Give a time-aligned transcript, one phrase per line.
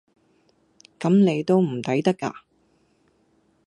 [0.99, 2.33] 咁你都唔抵得呀？